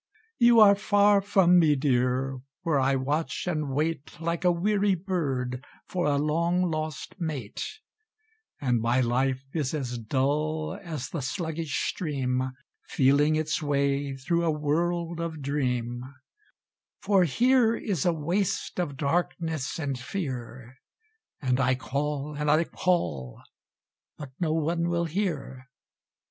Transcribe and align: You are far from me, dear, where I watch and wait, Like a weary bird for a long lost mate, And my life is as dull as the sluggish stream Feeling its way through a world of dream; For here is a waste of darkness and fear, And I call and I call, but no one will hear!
You 0.39 0.59
are 0.61 0.73
far 0.73 1.21
from 1.21 1.59
me, 1.59 1.75
dear, 1.75 2.39
where 2.63 2.79
I 2.79 2.95
watch 2.95 3.45
and 3.45 3.69
wait, 3.69 4.19
Like 4.19 4.43
a 4.43 4.51
weary 4.51 4.95
bird 4.95 5.63
for 5.85 6.07
a 6.07 6.17
long 6.17 6.63
lost 6.63 7.19
mate, 7.21 7.61
And 8.59 8.81
my 8.81 8.99
life 8.99 9.43
is 9.53 9.75
as 9.75 9.99
dull 9.99 10.75
as 10.81 11.09
the 11.09 11.21
sluggish 11.21 11.87
stream 11.87 12.49
Feeling 12.87 13.35
its 13.35 13.61
way 13.61 14.15
through 14.15 14.43
a 14.43 14.49
world 14.49 15.19
of 15.19 15.39
dream; 15.39 16.01
For 16.99 17.23
here 17.23 17.75
is 17.75 18.03
a 18.03 18.11
waste 18.11 18.79
of 18.79 18.97
darkness 18.97 19.77
and 19.77 19.99
fear, 19.99 20.77
And 21.43 21.59
I 21.59 21.75
call 21.75 22.33
and 22.39 22.49
I 22.49 22.63
call, 22.63 23.39
but 24.17 24.31
no 24.39 24.51
one 24.51 24.89
will 24.89 25.05
hear! 25.05 25.67